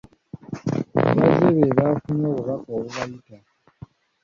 [1.09, 3.37] Abazze be baafunye obubaka obubayita.